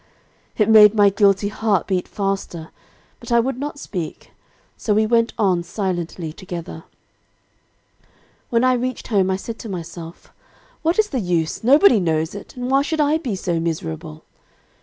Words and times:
"It 0.57 0.67
made 0.67 0.95
my 0.95 1.11
guilty 1.11 1.49
heart 1.49 1.85
beat 1.85 2.07
faster, 2.07 2.71
but 3.19 3.31
I 3.31 3.39
would 3.39 3.59
not 3.59 3.77
speak; 3.79 4.31
so 4.75 4.95
we 4.95 5.05
went 5.05 5.31
on 5.37 5.61
silently 5.61 6.33
together. 6.33 6.85
"When 8.49 8.63
I 8.63 8.73
reached 8.73 9.09
home, 9.09 9.29
I 9.29 9.35
said 9.35 9.59
to 9.59 9.69
myself, 9.69 10.33
'what 10.81 10.97
is 10.97 11.09
the 11.09 11.19
use, 11.19 11.63
nobody 11.63 11.99
knows 11.99 12.33
it, 12.33 12.55
and 12.55 12.71
why 12.71 12.81
should 12.81 12.99
I 12.99 13.19
be 13.19 13.35
so 13.35 13.59
miserable?' 13.59 14.23